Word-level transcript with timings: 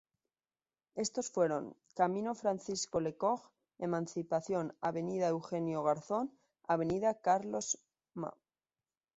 Estos 0.95 1.29
fueron: 1.29 1.77
Camino 1.93 2.33
Francisco 2.33 2.99
Lecocq, 2.99 3.39
Emancipación, 3.77 4.75
Avda. 4.81 5.27
Eugenio 5.27 5.83
Garzón, 5.83 6.35
Avda. 6.67 7.21
Carlos 7.21 7.77
Ma. 8.15 8.33